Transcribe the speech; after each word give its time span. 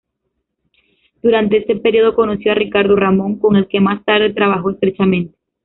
Durante 1.21 1.57
este 1.57 1.75
periodo, 1.75 2.15
conoció 2.15 2.53
a 2.53 2.55
Ricardo 2.55 2.95
Ramón, 2.95 3.37
con 3.37 3.55
el 3.55 3.67
que 3.67 3.79
más 3.79 4.03
tarde 4.03 4.33
trabajó 4.33 4.71
estrechamente. 4.71 5.37